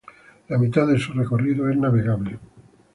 La 0.47 0.57
mitad 0.57 0.87
de 0.87 0.97
su 0.97 1.13
recorrido 1.13 1.69
es 1.69 1.77
navegable. 1.77 2.39